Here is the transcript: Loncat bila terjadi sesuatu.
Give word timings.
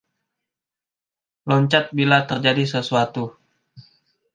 Loncat 1.51 1.87
bila 1.97 2.19
terjadi 2.29 2.65
sesuatu. 2.73 3.25